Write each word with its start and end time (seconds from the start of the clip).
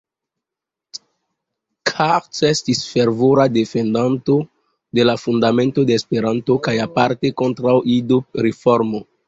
Cart 1.89 2.39
estis 2.49 2.81
fervora 2.95 3.45
defendanto 3.59 4.39
de 5.01 5.07
la 5.11 5.17
Fundamento 5.27 5.87
de 5.93 6.01
Esperanto 6.01 6.59
kaj 6.69 6.77
aparte 6.89 7.35
kontraŭ 7.45 7.79
Ido-reformo. 8.01 9.07